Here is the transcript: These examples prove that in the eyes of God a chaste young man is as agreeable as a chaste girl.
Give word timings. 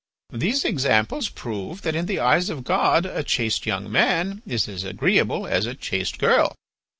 These 0.33 0.65
examples 0.65 1.29
prove 1.29 1.83
that 1.83 1.93
in 1.93 2.07
the 2.07 2.19
eyes 2.19 2.49
of 2.49 2.63
God 2.63 3.05
a 3.05 3.21
chaste 3.21 3.67
young 3.67 3.91
man 3.91 4.41
is 4.47 4.67
as 4.67 4.83
agreeable 4.83 5.45
as 5.45 5.67
a 5.67 5.75
chaste 5.75 6.17
girl. 6.17 6.55